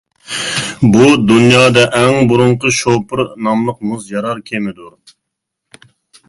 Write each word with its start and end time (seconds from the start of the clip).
بۇ، 0.93 1.03
دۇنيادا 1.31 1.83
ئەڭ 1.99 2.17
بۇرۇنقى 2.31 2.71
«شوپۇر» 2.79 3.21
ناملىق 3.49 3.79
مۇز 3.91 4.09
يارار 4.15 4.41
كېمىدۇر. 4.49 5.87